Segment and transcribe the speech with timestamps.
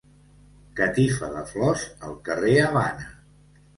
[0.79, 3.11] Catifa de flors al carrer Havana.